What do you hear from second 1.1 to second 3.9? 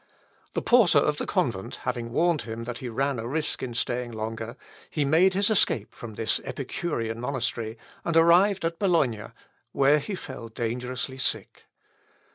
the convent having warned him that he ran a risk in